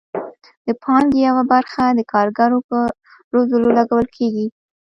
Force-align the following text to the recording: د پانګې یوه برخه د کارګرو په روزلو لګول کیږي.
د 0.65 0.67
پانګې 0.83 1.19
یوه 1.29 1.43
برخه 1.53 1.83
د 1.89 1.99
کارګرو 2.13 2.59
په 2.69 2.77
روزلو 3.33 3.69
لګول 3.77 4.07
کیږي. 4.17 4.47